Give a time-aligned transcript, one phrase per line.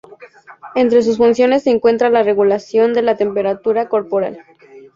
[0.73, 4.43] Entre sus funciones se encuentra la regulación de la temperatura corporal.